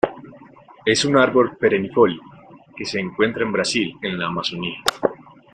Es 0.83 1.05
un 1.05 1.15
árbol 1.15 1.57
perennifolio 1.59 2.19
que 2.75 2.85
se 2.85 2.99
encuentra 2.99 3.43
en 3.43 3.51
Brasil 3.51 3.95
en 4.01 4.17
la 4.17 4.29
Amazonia. 4.29 4.73